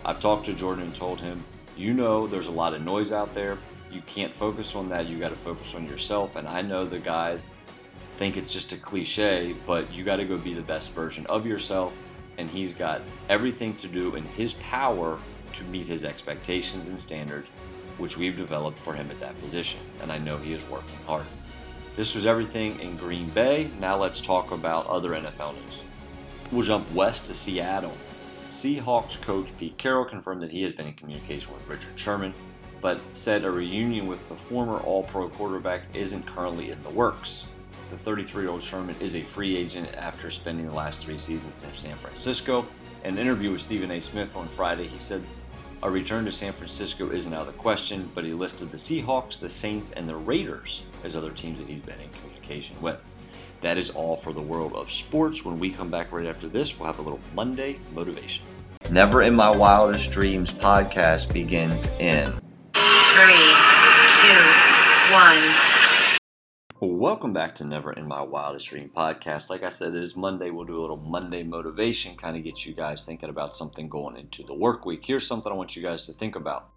I've 0.03 0.19
talked 0.19 0.47
to 0.47 0.53
Jordan 0.53 0.85
and 0.85 0.95
told 0.95 1.19
him, 1.19 1.43
you 1.77 1.93
know, 1.93 2.25
there's 2.25 2.47
a 2.47 2.51
lot 2.51 2.73
of 2.73 2.83
noise 2.83 3.11
out 3.11 3.35
there. 3.35 3.57
You 3.91 4.01
can't 4.01 4.33
focus 4.35 4.75
on 4.75 4.89
that. 4.89 5.07
You 5.07 5.19
got 5.19 5.29
to 5.29 5.35
focus 5.37 5.75
on 5.75 5.87
yourself. 5.87 6.35
And 6.35 6.47
I 6.47 6.61
know 6.61 6.85
the 6.85 6.99
guys 6.99 7.41
think 8.17 8.37
it's 8.37 8.51
just 8.51 8.71
a 8.71 8.77
cliche, 8.77 9.55
but 9.65 9.91
you 9.91 10.03
got 10.03 10.17
to 10.17 10.25
go 10.25 10.37
be 10.37 10.53
the 10.53 10.61
best 10.61 10.91
version 10.91 11.25
of 11.27 11.45
yourself. 11.45 11.93
And 12.37 12.49
he's 12.49 12.73
got 12.73 13.01
everything 13.29 13.75
to 13.77 13.87
do 13.87 14.15
in 14.15 14.23
his 14.23 14.53
power 14.53 15.19
to 15.53 15.63
meet 15.65 15.87
his 15.87 16.03
expectations 16.03 16.87
and 16.87 16.99
standards 16.99 17.47
which 18.01 18.17
we've 18.17 18.35
developed 18.35 18.79
for 18.79 18.93
him 18.93 19.09
at 19.11 19.19
that 19.19 19.39
position, 19.41 19.79
and 20.01 20.11
I 20.11 20.17
know 20.17 20.37
he 20.37 20.53
is 20.53 20.69
working 20.69 20.97
hard. 21.05 21.25
This 21.95 22.15
was 22.15 22.25
everything 22.25 22.79
in 22.79 22.97
Green 22.97 23.29
Bay. 23.29 23.69
Now 23.79 23.97
let's 23.97 24.19
talk 24.19 24.51
about 24.51 24.87
other 24.87 25.11
NFL 25.11 25.53
news. 25.53 25.79
We'll 26.51 26.65
jump 26.65 26.91
west 26.93 27.25
to 27.25 27.33
Seattle. 27.33 27.95
Seahawks 28.49 29.21
coach 29.21 29.47
Pete 29.57 29.77
Carroll 29.77 30.05
confirmed 30.05 30.41
that 30.41 30.51
he 30.51 30.63
has 30.63 30.73
been 30.73 30.87
in 30.87 30.93
communication 30.93 31.53
with 31.53 31.67
Richard 31.69 31.93
Sherman, 31.95 32.33
but 32.81 32.99
said 33.13 33.45
a 33.45 33.51
reunion 33.51 34.07
with 34.07 34.27
the 34.27 34.35
former 34.35 34.77
All 34.79 35.03
Pro 35.03 35.29
quarterback 35.29 35.83
isn't 35.93 36.25
currently 36.25 36.71
in 36.71 36.81
the 36.83 36.89
works. 36.89 37.45
The 37.91 37.97
33 37.97 38.43
year 38.43 38.51
old 38.51 38.63
Sherman 38.63 38.95
is 38.99 39.15
a 39.15 39.21
free 39.21 39.55
agent 39.55 39.87
after 39.95 40.31
spending 40.31 40.65
the 40.65 40.73
last 40.73 41.05
three 41.05 41.19
seasons 41.19 41.63
in 41.63 41.77
San 41.77 41.95
Francisco. 41.95 42.65
In 43.03 43.13
an 43.13 43.19
interview 43.19 43.51
with 43.51 43.61
Stephen 43.61 43.91
A. 43.91 43.99
Smith 43.99 44.35
on 44.35 44.47
Friday, 44.49 44.87
he 44.87 44.97
said 44.97 45.21
a 45.83 45.89
return 45.89 46.25
to 46.25 46.31
San 46.31 46.53
Francisco 46.53 47.09
isn't 47.09 47.33
out 47.33 47.47
of 47.47 47.53
the 47.53 47.59
question, 47.59 48.09
but 48.13 48.23
he 48.23 48.33
listed 48.33 48.71
the 48.71 48.77
Seahawks, 48.77 49.39
the 49.39 49.49
Saints, 49.49 49.91
and 49.91 50.07
the 50.07 50.15
Raiders 50.15 50.83
as 51.03 51.15
other 51.15 51.31
teams 51.31 51.57
that 51.57 51.67
he's 51.67 51.81
been 51.81 51.99
in 51.99 52.09
communication 52.09 52.79
with. 52.81 52.97
That 53.61 53.77
is 53.77 53.89
all 53.91 54.17
for 54.17 54.33
the 54.33 54.41
world 54.41 54.73
of 54.73 54.91
sports. 54.91 55.43
When 55.43 55.59
we 55.59 55.71
come 55.71 55.89
back 55.89 56.11
right 56.11 56.27
after 56.27 56.47
this, 56.47 56.79
we'll 56.79 56.87
have 56.87 56.99
a 56.99 57.01
little 57.01 57.19
Monday 57.35 57.77
motivation. 57.93 58.45
Never 58.91 59.21
in 59.21 59.35
My 59.35 59.49
Wildest 59.49 60.11
Dreams 60.11 60.53
podcast 60.53 61.31
begins 61.31 61.87
in 61.99 62.40
Three, 63.13 63.53
two, 64.07 64.41
one. 65.11 65.37
Welcome 66.79 67.33
back 67.33 67.53
to 67.55 67.65
Never 67.65 67.91
in 67.91 68.07
My 68.07 68.21
Wildest 68.21 68.67
Dream 68.67 68.89
podcast. 68.95 69.49
Like 69.49 69.63
I 69.63 69.69
said, 69.69 69.95
it 69.95 70.01
is 70.01 70.15
Monday. 70.15 70.49
We'll 70.49 70.63
do 70.63 70.79
a 70.79 70.81
little 70.81 70.95
Monday 70.95 71.43
motivation, 71.43 72.15
kind 72.15 72.37
of 72.37 72.45
get 72.45 72.65
you 72.65 72.73
guys 72.73 73.03
thinking 73.03 73.27
about 73.27 73.53
something 73.53 73.89
going 73.89 74.15
into 74.15 74.43
the 74.43 74.53
work 74.53 74.85
week. 74.85 75.03
Here's 75.03 75.27
something 75.27 75.51
I 75.51 75.55
want 75.55 75.75
you 75.75 75.81
guys 75.81 76.05
to 76.05 76.13
think 76.13 76.37
about 76.37 76.69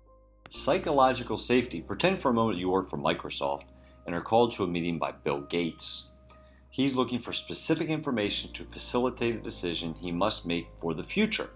psychological 0.51 1.37
safety. 1.37 1.81
Pretend 1.81 2.21
for 2.21 2.31
a 2.31 2.35
moment 2.35 2.59
you 2.59 2.69
work 2.69 2.91
for 2.91 2.99
Microsoft 2.99 3.67
and 4.07 4.15
are 4.15 4.21
called 4.21 4.55
to 4.55 4.65
a 4.65 4.67
meeting 4.67 4.99
by 4.99 5.13
Bill 5.13 5.43
Gates. 5.43 6.09
He's 6.71 6.95
looking 6.95 7.21
for 7.21 7.33
specific 7.33 7.91
information 7.91 8.53
to 8.55 8.65
facilitate 8.65 9.37
a 9.37 9.41
decision 9.41 9.95
he 9.95 10.11
must 10.11 10.47
make 10.47 10.67
for 10.81 10.95
the 10.95 11.05
future. 11.05 11.51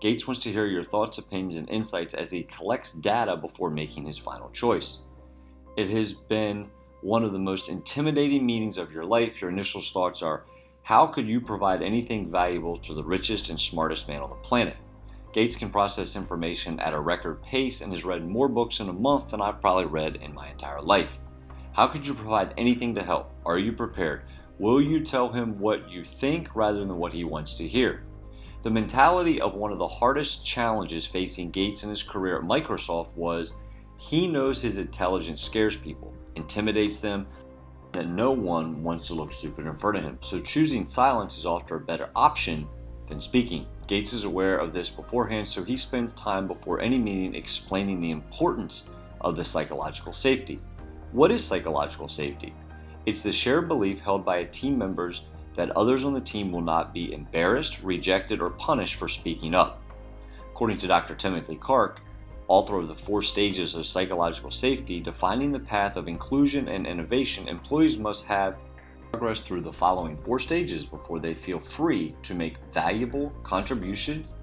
Gates 0.00 0.26
wants 0.26 0.42
to 0.42 0.52
hear 0.52 0.66
your 0.66 0.84
thoughts, 0.84 1.18
opinions, 1.18 1.56
and 1.56 1.68
insights 1.68 2.14
as 2.14 2.30
he 2.30 2.44
collects 2.44 2.92
data 2.92 3.36
before 3.36 3.70
making 3.70 4.06
his 4.06 4.18
final 4.18 4.50
choice. 4.50 4.98
It 5.76 5.90
has 5.90 6.12
been 6.12 6.68
one 7.02 7.24
of 7.24 7.32
the 7.32 7.38
most 7.38 7.68
intimidating 7.68 8.44
meetings 8.44 8.78
of 8.78 8.92
your 8.92 9.04
life, 9.04 9.40
your 9.40 9.50
initial 9.50 9.82
thoughts 9.82 10.22
are, 10.22 10.44
how 10.88 11.06
could 11.06 11.28
you 11.28 11.40
provide 11.40 11.82
anything 11.82 12.30
valuable 12.30 12.78
to 12.78 12.94
the 12.94 13.04
richest 13.04 13.50
and 13.50 13.60
smartest 13.60 14.08
man 14.08 14.22
on 14.22 14.30
the 14.30 14.36
planet? 14.36 14.76
Gates 15.34 15.54
can 15.54 15.68
process 15.68 16.16
information 16.16 16.80
at 16.80 16.94
a 16.94 16.98
record 16.98 17.42
pace 17.42 17.82
and 17.82 17.92
has 17.92 18.04
read 18.04 18.26
more 18.26 18.48
books 18.48 18.80
in 18.80 18.88
a 18.88 18.92
month 18.92 19.28
than 19.28 19.42
I've 19.42 19.60
probably 19.60 19.84
read 19.84 20.16
in 20.16 20.34
my 20.34 20.50
entire 20.50 20.80
life. 20.80 21.10
How 21.72 21.88
could 21.88 22.06
you 22.06 22.14
provide 22.14 22.54
anything 22.56 22.94
to 22.94 23.02
help? 23.02 23.30
Are 23.44 23.58
you 23.58 23.72
prepared? 23.72 24.22
Will 24.58 24.80
you 24.80 25.04
tell 25.04 25.30
him 25.30 25.58
what 25.60 25.90
you 25.90 26.04
think 26.04 26.48
rather 26.56 26.78
than 26.78 26.96
what 26.96 27.12
he 27.12 27.22
wants 27.22 27.54
to 27.58 27.68
hear? 27.68 28.02
The 28.62 28.70
mentality 28.70 29.40
of 29.40 29.54
one 29.54 29.72
of 29.72 29.78
the 29.78 29.86
hardest 29.86 30.44
challenges 30.44 31.06
facing 31.06 31.50
Gates 31.50 31.84
in 31.84 31.90
his 31.90 32.02
career 32.02 32.38
at 32.38 32.44
Microsoft 32.44 33.14
was 33.14 33.54
he 33.98 34.26
knows 34.26 34.60
his 34.60 34.78
intelligence 34.78 35.40
scares 35.40 35.76
people 35.76 36.12
intimidates 36.38 36.98
them, 36.98 37.26
that 37.92 38.08
no 38.08 38.30
one 38.30 38.82
wants 38.82 39.06
to 39.08 39.14
look 39.14 39.32
stupid 39.32 39.66
in 39.66 39.76
front 39.76 39.96
of 39.96 40.04
him. 40.04 40.18
So 40.20 40.38
choosing 40.38 40.86
silence 40.86 41.36
is 41.36 41.46
often 41.46 41.76
a 41.76 41.80
better 41.80 42.10
option 42.14 42.66
than 43.08 43.20
speaking. 43.20 43.66
Gates 43.86 44.12
is 44.12 44.24
aware 44.24 44.58
of 44.58 44.72
this 44.72 44.90
beforehand, 44.90 45.48
so 45.48 45.64
he 45.64 45.76
spends 45.76 46.12
time 46.12 46.46
before 46.46 46.80
any 46.80 46.98
meeting 46.98 47.34
explaining 47.34 48.00
the 48.00 48.10
importance 48.10 48.84
of 49.20 49.36
the 49.36 49.44
psychological 49.44 50.12
safety. 50.12 50.60
What 51.12 51.30
is 51.30 51.44
psychological 51.44 52.08
safety? 52.08 52.54
It's 53.06 53.22
the 53.22 53.32
shared 53.32 53.68
belief 53.68 54.00
held 54.00 54.24
by 54.24 54.38
a 54.38 54.46
team 54.46 54.76
members 54.76 55.22
that 55.58 55.76
others 55.76 56.04
on 56.04 56.14
the 56.14 56.20
team 56.20 56.52
will 56.52 56.60
not 56.60 56.94
be 56.94 57.12
embarrassed, 57.12 57.82
rejected, 57.82 58.40
or 58.40 58.50
punished 58.50 58.94
for 58.94 59.08
speaking 59.08 59.56
up. 59.56 59.82
According 60.52 60.78
to 60.78 60.86
Dr. 60.86 61.16
Timothy 61.16 61.56
Clark, 61.56 61.98
author 62.46 62.76
of 62.78 62.86
the 62.86 62.94
four 62.94 63.22
stages 63.22 63.74
of 63.74 63.84
psychological 63.84 64.52
safety, 64.52 65.00
defining 65.00 65.50
the 65.50 65.58
path 65.58 65.96
of 65.96 66.06
inclusion 66.06 66.68
and 66.68 66.86
innovation, 66.86 67.48
employees 67.48 67.98
must 67.98 68.24
have 68.24 68.56
progress 69.10 69.40
through 69.40 69.62
the 69.62 69.72
following 69.72 70.16
four 70.18 70.38
stages 70.38 70.86
before 70.86 71.18
they 71.18 71.34
feel 71.34 71.58
free 71.58 72.14
to 72.22 72.36
make 72.36 72.54
valuable 72.72 73.32
contributions 73.42 74.36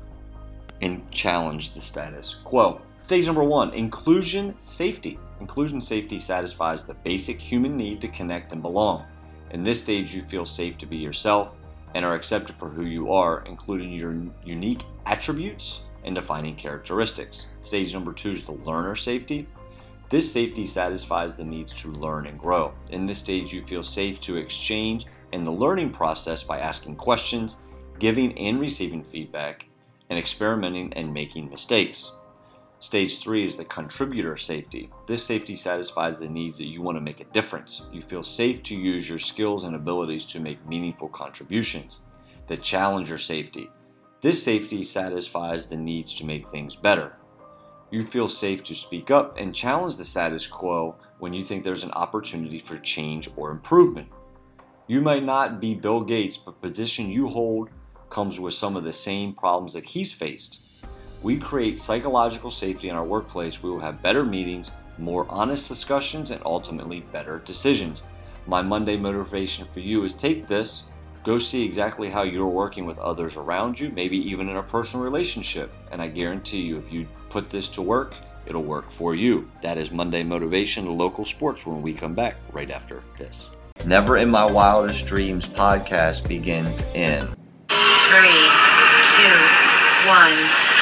and 0.81 1.09
challenge 1.11 1.73
the 1.73 1.79
status 1.79 2.35
quo. 2.43 2.81
Stage 2.99 3.25
number 3.25 3.43
one 3.45 3.73
inclusion 3.73 4.53
safety. 4.59 5.17
Inclusion 5.39 5.79
safety 5.79 6.19
satisfies 6.19 6.83
the 6.83 6.93
basic 6.93 7.39
human 7.39 7.77
need 7.77 8.01
to 8.01 8.09
connect 8.09 8.51
and 8.51 8.61
belong. 8.61 9.05
In 9.51 9.63
this 9.63 9.81
stage, 9.81 10.13
you 10.13 10.23
feel 10.23 10.45
safe 10.45 10.77
to 10.79 10.85
be 10.85 10.97
yourself 10.97 11.49
and 11.93 12.03
are 12.03 12.15
accepted 12.15 12.55
for 12.57 12.69
who 12.69 12.85
you 12.85 13.11
are, 13.11 13.43
including 13.45 13.93
your 13.93 14.15
unique 14.43 14.83
attributes 15.05 15.81
and 16.03 16.13
defining 16.15 16.55
characteristics. 16.55 17.47
Stage 17.61 17.93
number 17.93 18.13
two 18.13 18.31
is 18.31 18.43
the 18.43 18.51
learner 18.51 18.95
safety. 18.95 19.47
This 20.09 20.31
safety 20.31 20.67
satisfies 20.67 21.35
the 21.35 21.43
needs 21.43 21.73
to 21.75 21.91
learn 21.91 22.27
and 22.27 22.37
grow. 22.37 22.73
In 22.89 23.05
this 23.05 23.19
stage, 23.19 23.53
you 23.53 23.65
feel 23.65 23.83
safe 23.83 24.19
to 24.21 24.37
exchange 24.37 25.05
in 25.31 25.43
the 25.43 25.51
learning 25.51 25.91
process 25.91 26.43
by 26.43 26.59
asking 26.59 26.97
questions, 26.97 27.57
giving 27.97 28.37
and 28.37 28.59
receiving 28.59 29.03
feedback, 29.03 29.65
and 30.09 30.19
experimenting 30.19 30.93
and 30.93 31.13
making 31.13 31.49
mistakes. 31.49 32.11
Stage 32.85 33.17
three 33.17 33.47
is 33.47 33.55
the 33.55 33.65
contributor 33.65 34.37
safety. 34.37 34.91
This 35.07 35.23
safety 35.23 35.55
satisfies 35.55 36.19
the 36.19 36.29
needs 36.29 36.59
that 36.59 36.67
you 36.67 36.83
want 36.83 36.97
to 36.97 37.01
make 37.01 37.19
a 37.19 37.33
difference. 37.33 37.81
You 37.91 38.03
feel 38.03 38.21
safe 38.21 38.61
to 38.61 38.75
use 38.75 39.09
your 39.09 39.17
skills 39.17 39.63
and 39.63 39.75
abilities 39.75 40.23
to 40.27 40.39
make 40.39 40.63
meaningful 40.67 41.09
contributions. 41.09 42.01
The 42.47 42.57
challenger 42.57 43.17
safety. 43.17 43.71
This 44.21 44.43
safety 44.43 44.85
satisfies 44.85 45.65
the 45.65 45.75
needs 45.75 46.15
to 46.19 46.27
make 46.27 46.47
things 46.51 46.75
better. 46.75 47.13
You 47.89 48.03
feel 48.03 48.29
safe 48.29 48.63
to 48.65 48.75
speak 48.75 49.09
up 49.09 49.35
and 49.35 49.55
challenge 49.55 49.97
the 49.97 50.05
status 50.05 50.45
quo 50.45 50.93
when 51.17 51.33
you 51.33 51.43
think 51.43 51.63
there's 51.63 51.83
an 51.83 51.91
opportunity 51.93 52.59
for 52.59 52.77
change 52.77 53.31
or 53.35 53.49
improvement. 53.49 54.09
You 54.85 55.01
might 55.01 55.23
not 55.23 55.59
be 55.59 55.73
Bill 55.73 56.01
Gates, 56.01 56.37
but 56.37 56.61
the 56.61 56.67
position 56.67 57.09
you 57.09 57.29
hold 57.29 57.71
comes 58.11 58.39
with 58.39 58.53
some 58.53 58.75
of 58.75 58.83
the 58.83 58.93
same 58.93 59.33
problems 59.33 59.73
that 59.73 59.85
he's 59.85 60.13
faced. 60.13 60.59
We 61.25 61.39
create 61.39 61.79
psychological 61.79 62.51
safety 62.51 62.89
in 62.89 62.95
our 62.95 63.03
workplace. 63.03 63.63
We 63.63 63.71
will 63.71 63.79
have 63.79 64.03
better 64.03 64.23
meetings, 64.23 64.69
more 64.99 65.25
honest 65.27 65.67
discussions, 65.67 66.29
and 66.29 66.39
ultimately 66.45 66.99
better 66.99 67.39
decisions. 67.39 68.03
My 68.45 68.61
Monday 68.61 68.95
motivation 68.95 69.67
for 69.73 69.79
you 69.79 70.05
is 70.05 70.13
take 70.13 70.47
this 70.47 70.83
Go 71.23 71.39
see 71.39 71.65
exactly 71.65 72.11
how 72.11 72.21
you're 72.21 72.45
working 72.45 72.85
with 72.85 72.99
others 72.99 73.37
around 73.37 73.79
you, 73.79 73.89
maybe 73.89 74.17
even 74.17 74.49
in 74.49 74.57
a 74.57 74.61
personal 74.61 75.03
relationship. 75.03 75.73
And 75.91 75.99
I 75.99 76.09
guarantee 76.09 76.61
you, 76.61 76.77
if 76.77 76.93
you 76.93 77.07
put 77.31 77.49
this 77.49 77.69
to 77.69 77.81
work, 77.81 78.13
it'll 78.45 78.61
work 78.61 78.91
for 78.91 79.15
you. 79.15 79.49
That 79.63 79.79
is 79.79 79.89
Monday 79.89 80.21
Motivation, 80.21 80.85
local 80.85 81.25
sports, 81.25 81.65
when 81.65 81.81
we 81.81 81.95
come 81.95 82.13
back 82.13 82.35
right 82.53 82.69
after 82.69 83.01
this. 83.17 83.47
Never 83.87 84.17
in 84.17 84.29
My 84.29 84.45
Wildest 84.45 85.07
Dreams 85.07 85.47
podcast 85.47 86.27
begins 86.27 86.83
in 86.93 87.27
Three, 87.67 88.49
two, 89.01 90.07
one. 90.07 90.74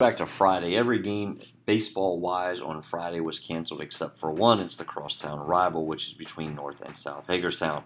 Back 0.00 0.16
to 0.16 0.24
Friday. 0.24 0.78
Every 0.78 0.98
game, 0.98 1.40
baseball 1.66 2.20
wise, 2.20 2.62
on 2.62 2.80
Friday 2.80 3.20
was 3.20 3.38
canceled 3.38 3.82
except 3.82 4.18
for 4.18 4.30
one. 4.30 4.58
It's 4.58 4.76
the 4.76 4.84
crosstown 4.86 5.38
rival, 5.40 5.84
which 5.84 6.06
is 6.06 6.14
between 6.14 6.54
North 6.54 6.80
and 6.80 6.96
South 6.96 7.26
Hagerstown. 7.28 7.84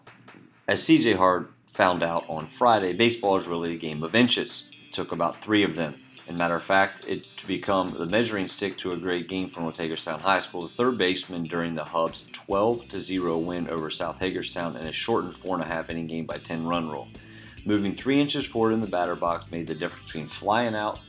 As 0.69 0.81
CJ 0.83 1.17
Hart 1.17 1.51
found 1.73 2.05
out 2.05 2.25
on 2.29 2.47
Friday, 2.47 2.93
baseball 2.93 3.37
is 3.37 3.49
really 3.49 3.75
a 3.75 3.79
game 3.79 4.05
of 4.05 4.15
inches. 4.15 4.63
It 4.71 4.93
took 4.93 5.11
about 5.11 5.43
three 5.43 5.65
of 5.65 5.75
them. 5.75 5.97
And 6.29 6.39
matter 6.39 6.55
of 6.55 6.63
fact, 6.63 7.05
it 7.05 7.27
to 7.39 7.49
become 7.49 7.91
the 7.91 8.07
measuring 8.07 8.47
stick 8.47 8.79
to 8.79 8.93
a 8.93 8.97
great 8.97 9.29
game 9.29 9.51
from 9.51 9.73
Hagerstown 9.73 10.21
High 10.21 10.39
School. 10.39 10.63
The 10.63 10.69
third 10.69 10.97
baseman 10.97 11.49
during 11.49 11.75
the 11.75 11.83
Hubs' 11.83 12.23
12 12.31 12.93
0 12.93 13.39
win 13.39 13.69
over 13.69 13.91
South 13.91 14.21
Hagerstown 14.21 14.77
in 14.77 14.87
a 14.87 14.93
shortened 14.93 15.37
four 15.37 15.57
and 15.57 15.65
a 15.65 15.67
half 15.67 15.91
inning 15.91 16.07
game 16.07 16.27
by 16.27 16.39
10 16.39 16.65
run 16.65 16.89
rule. 16.89 17.09
Moving 17.65 17.97
three 17.97 18.21
inches 18.21 18.47
forward 18.47 18.71
in 18.71 18.81
the 18.81 18.87
batter 18.87 19.17
box 19.17 19.51
made 19.51 19.67
the 19.67 19.75
difference 19.75 20.05
between 20.05 20.29
flying 20.29 20.77
out 20.77 21.01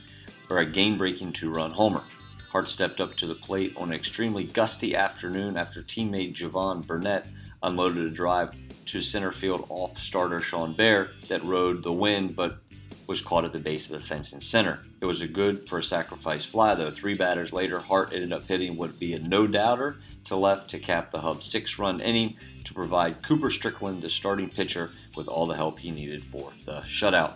or 0.48 0.58
a 0.58 0.66
game 0.66 0.98
breaking 0.98 1.32
two 1.32 1.50
run 1.50 1.72
homer. 1.72 2.02
Hart 2.50 2.70
stepped 2.70 3.00
up 3.00 3.16
to 3.16 3.26
the 3.26 3.34
plate 3.34 3.74
on 3.76 3.88
an 3.88 3.94
extremely 3.94 4.44
gusty 4.44 4.94
afternoon 4.94 5.56
after 5.56 5.82
teammate 5.82 6.34
Javon 6.34 6.86
Burnett 6.86 7.26
unloaded 7.62 8.06
a 8.06 8.10
drive 8.10 8.54
to 8.86 9.02
center 9.02 9.32
field 9.32 9.66
off 9.68 9.98
starter 9.98 10.40
Sean 10.40 10.74
Bear 10.74 11.08
that 11.28 11.44
rode 11.44 11.82
the 11.82 11.92
wind 11.92 12.36
but 12.36 12.58
was 13.06 13.20
caught 13.20 13.44
at 13.44 13.52
the 13.52 13.58
base 13.58 13.90
of 13.90 14.00
the 14.00 14.06
fence 14.06 14.32
in 14.32 14.40
center. 14.40 14.80
It 15.00 15.06
was 15.06 15.20
a 15.20 15.28
good 15.28 15.68
for 15.68 15.78
a 15.78 15.84
sacrifice 15.84 16.44
fly, 16.44 16.74
though. 16.74 16.90
Three 16.90 17.14
batters 17.14 17.52
later, 17.52 17.78
Hart 17.78 18.12
ended 18.12 18.32
up 18.32 18.46
hitting 18.46 18.76
what 18.76 18.90
would 18.90 18.98
be 18.98 19.14
a 19.14 19.18
no 19.18 19.46
doubter 19.46 19.96
to 20.24 20.36
left 20.36 20.70
to 20.70 20.78
cap 20.78 21.12
the 21.12 21.20
Hub's 21.20 21.50
six 21.50 21.78
run 21.78 22.00
inning 22.00 22.36
to 22.64 22.74
provide 22.74 23.22
Cooper 23.22 23.50
Strickland, 23.50 24.02
the 24.02 24.10
starting 24.10 24.50
pitcher, 24.50 24.90
with 25.14 25.28
all 25.28 25.46
the 25.46 25.54
help 25.54 25.78
he 25.78 25.90
needed 25.90 26.24
for 26.24 26.52
the 26.64 26.80
shutout. 26.80 27.34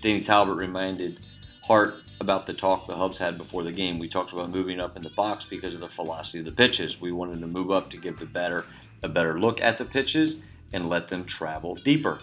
Danny 0.00 0.20
Talbot 0.20 0.56
reminded 0.56 1.20
Hart 1.66 2.02
about 2.20 2.46
the 2.46 2.52
talk 2.52 2.86
the 2.86 2.94
Hubs 2.94 3.16
had 3.16 3.38
before 3.38 3.62
the 3.62 3.72
game. 3.72 3.98
We 3.98 4.06
talked 4.06 4.34
about 4.34 4.50
moving 4.50 4.80
up 4.80 4.98
in 4.98 5.02
the 5.02 5.08
box 5.10 5.46
because 5.46 5.74
of 5.74 5.80
the 5.80 5.88
velocity 5.88 6.40
of 6.40 6.44
the 6.44 6.52
pitches. 6.52 7.00
We 7.00 7.10
wanted 7.10 7.40
to 7.40 7.46
move 7.46 7.70
up 7.70 7.90
to 7.90 7.96
give 7.96 8.18
the 8.18 8.26
batter 8.26 8.66
a 9.02 9.08
better 9.08 9.40
look 9.40 9.62
at 9.62 9.78
the 9.78 9.84
pitches 9.86 10.36
and 10.74 10.90
let 10.90 11.08
them 11.08 11.24
travel 11.24 11.74
deeper. 11.74 12.20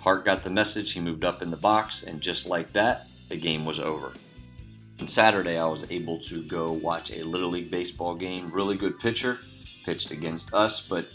Hart 0.00 0.24
got 0.24 0.44
the 0.44 0.50
message, 0.50 0.92
he 0.92 1.00
moved 1.00 1.24
up 1.24 1.42
in 1.42 1.50
the 1.50 1.56
box, 1.56 2.04
and 2.04 2.20
just 2.20 2.46
like 2.46 2.72
that, 2.72 3.08
the 3.28 3.36
game 3.36 3.64
was 3.64 3.80
over. 3.80 4.12
On 5.00 5.08
Saturday, 5.08 5.58
I 5.58 5.66
was 5.66 5.90
able 5.90 6.20
to 6.22 6.44
go 6.44 6.72
watch 6.72 7.10
a 7.10 7.24
Little 7.24 7.50
League 7.50 7.72
baseball 7.72 8.14
game. 8.14 8.50
Really 8.52 8.76
good 8.76 8.98
pitcher, 9.00 9.38
pitched 9.84 10.12
against 10.12 10.54
us, 10.54 10.80
but 10.80 11.08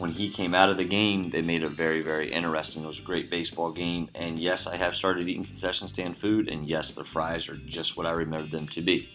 when 0.00 0.12
he 0.12 0.30
came 0.30 0.54
out 0.54 0.70
of 0.70 0.78
the 0.78 0.84
game, 0.84 1.28
they 1.28 1.42
made 1.42 1.62
it 1.62 1.72
very, 1.72 2.00
very 2.00 2.32
interesting. 2.32 2.82
It 2.82 2.86
was 2.86 2.98
a 2.98 3.02
great 3.02 3.28
baseball 3.28 3.70
game, 3.70 4.08
and 4.14 4.38
yes, 4.38 4.66
I 4.66 4.76
have 4.76 4.94
started 4.94 5.28
eating 5.28 5.44
concession 5.44 5.88
stand 5.88 6.16
food, 6.16 6.48
and 6.48 6.66
yes, 6.66 6.94
the 6.94 7.04
fries 7.04 7.50
are 7.50 7.56
just 7.56 7.98
what 7.98 8.06
I 8.06 8.12
remember 8.12 8.48
them 8.48 8.66
to 8.68 8.80
be. 8.80 9.10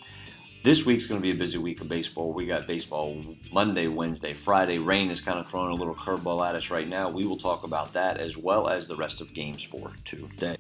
This 0.63 0.85
week's 0.85 1.07
going 1.07 1.19
to 1.19 1.23
be 1.23 1.31
a 1.31 1.35
busy 1.35 1.57
week 1.57 1.81
of 1.81 1.89
baseball. 1.89 2.33
We 2.33 2.45
got 2.45 2.67
baseball 2.67 3.19
Monday, 3.51 3.87
Wednesday, 3.87 4.35
Friday. 4.35 4.77
Rain 4.77 5.09
is 5.09 5.21
kind 5.21 5.39
of 5.39 5.47
throwing 5.47 5.71
a 5.71 5.75
little 5.75 5.95
curveball 5.95 6.47
at 6.47 6.53
us 6.53 6.69
right 6.69 6.87
now. 6.87 7.09
We 7.09 7.25
will 7.25 7.37
talk 7.37 7.63
about 7.63 7.91
that 7.93 8.17
as 8.17 8.37
well 8.37 8.67
as 8.67 8.87
the 8.87 8.95
rest 8.95 9.21
of 9.21 9.33
games 9.33 9.63
for 9.63 9.91
today. 10.05 10.57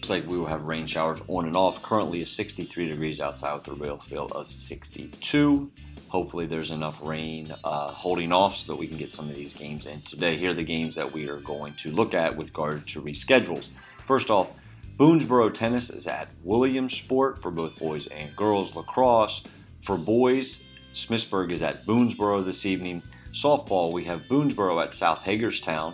Looks 0.00 0.08
like 0.08 0.26
we 0.26 0.38
will 0.38 0.46
have 0.46 0.62
rain 0.62 0.86
showers 0.86 1.20
on 1.28 1.44
and 1.44 1.54
off. 1.54 1.82
Currently, 1.82 2.22
is 2.22 2.30
63 2.30 2.88
degrees 2.88 3.20
outside 3.20 3.52
with 3.52 3.68
a 3.68 3.72
real 3.74 3.98
feel 3.98 4.28
of 4.28 4.50
62. 4.50 5.70
Hopefully, 6.08 6.46
there's 6.46 6.70
enough 6.70 6.98
rain 7.02 7.54
uh, 7.64 7.88
holding 7.88 8.32
off 8.32 8.56
so 8.56 8.72
that 8.72 8.78
we 8.78 8.86
can 8.86 8.96
get 8.96 9.10
some 9.10 9.28
of 9.28 9.34
these 9.34 9.52
games 9.52 9.84
in 9.84 10.00
today. 10.00 10.38
Here 10.38 10.52
are 10.52 10.54
the 10.54 10.64
games 10.64 10.94
that 10.94 11.12
we 11.12 11.28
are 11.28 11.36
going 11.40 11.74
to 11.74 11.90
look 11.90 12.14
at 12.14 12.34
with 12.34 12.46
regard 12.46 12.86
to 12.88 13.02
reschedules. 13.02 13.68
First 14.06 14.30
off, 14.30 14.48
Boonsboro 14.96 15.52
Tennis 15.52 15.90
is 15.90 16.06
at 16.06 16.28
Williamsport 16.44 17.42
for 17.42 17.50
both 17.50 17.78
boys 17.78 18.06
and 18.06 18.34
girls. 18.34 18.74
Lacrosse 18.74 19.42
for 19.82 19.98
boys, 19.98 20.62
Smithsburg 20.94 21.52
is 21.52 21.60
at 21.60 21.84
Boonsboro 21.84 22.42
this 22.42 22.64
evening. 22.64 23.02
Softball, 23.34 23.92
we 23.92 24.04
have 24.04 24.22
Boonsboro 24.22 24.82
at 24.82 24.94
South 24.94 25.20
Hagerstown, 25.20 25.92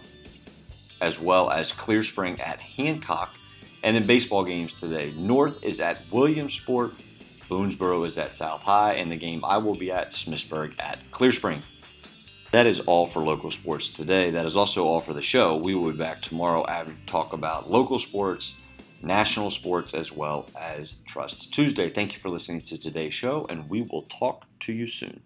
as 1.01 1.19
well 1.19 1.51
as 1.51 1.73
Clear 1.73 2.05
Spring 2.05 2.41
at 2.41 2.61
Hancock. 2.61 3.31
And 3.83 3.97
in 3.97 4.07
baseball 4.07 4.45
games 4.45 4.73
today, 4.73 5.13
North 5.17 5.63
is 5.63 5.81
at 5.81 5.99
Williamsport, 6.11 6.93
Boonsboro 7.49 8.07
is 8.07 8.19
at 8.19 8.35
South 8.35 8.63
High, 8.63 8.95
and 8.95 9.11
the 9.11 9.17
game 9.17 9.45
I 9.45 9.59
will 9.59 9.77
be 9.77 9.93
at 9.93 10.11
Smithsburg 10.11 10.75
at 10.79 10.99
Clear 11.11 11.33
Spring. 11.33 11.63
That 12.53 12.67
is 12.67 12.81
all 12.81 13.07
for 13.07 13.21
local 13.23 13.51
sports 13.51 13.95
today. 13.95 14.31
That 14.31 14.47
is 14.47 14.57
also 14.57 14.85
all 14.85 15.01
for 15.01 15.13
the 15.13 15.23
show. 15.23 15.57
We 15.57 15.75
will 15.75 15.93
be 15.93 15.99
back 15.99 16.23
tomorrow 16.23 16.65
and 16.65 16.97
talk 17.07 17.33
about 17.33 17.71
local 17.71 17.99
sports 17.99 18.55
national 19.03 19.51
sports, 19.51 19.95
as 19.95 20.13
well 20.13 20.49
as 20.59 20.95
Trust 21.07 21.53
Tuesday. 21.53 21.91
Thank 21.91 22.15
you 22.15 22.21
for 22.21 22.29
listening 22.29 22.63
to 22.63 22.79
today's 22.79 23.15
show, 23.15 23.47
and 23.49 23.69
we 23.69 23.83
will 23.83 24.03
talk 24.03 24.45
to 24.61 24.73
you 24.73 24.87
soon. 24.87 25.21